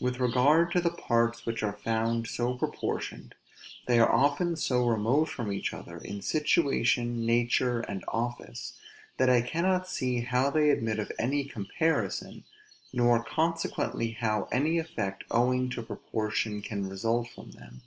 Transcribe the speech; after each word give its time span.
With 0.00 0.18
regard 0.18 0.72
to 0.72 0.80
the 0.80 0.90
parts 0.90 1.46
which 1.46 1.62
are 1.62 1.72
found 1.76 2.26
so 2.26 2.54
proportioned, 2.54 3.36
they 3.86 4.00
are 4.00 4.10
often 4.10 4.56
so 4.56 4.88
remote 4.88 5.26
from 5.28 5.52
each 5.52 5.72
other, 5.72 5.98
in 5.98 6.20
situation, 6.20 7.24
nature, 7.24 7.78
and 7.82 8.04
office, 8.08 8.72
that 9.18 9.30
I 9.30 9.40
cannot 9.40 9.88
see 9.88 10.22
how 10.22 10.50
they 10.50 10.70
admit 10.70 10.98
of 10.98 11.12
any 11.16 11.44
comparison, 11.44 12.42
nor 12.92 13.22
consequently 13.22 14.10
how 14.10 14.48
any 14.50 14.78
effect 14.78 15.22
owing 15.30 15.68
to 15.70 15.82
proportion 15.84 16.60
can 16.60 16.88
result 16.88 17.28
from 17.28 17.52
them. 17.52 17.82